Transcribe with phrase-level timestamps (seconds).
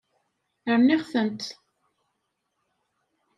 [0.75, 1.41] Rniɣ-tent.